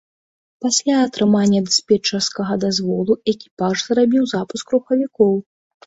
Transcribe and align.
Пасля 0.65 0.95
атрымання 1.07 1.59
дыспетчарскага 1.67 2.53
дазволу, 2.65 3.21
экіпаж 3.37 3.75
зрабіў 3.87 4.23
запуск 4.37 4.65
рухавікоў. 4.79 5.33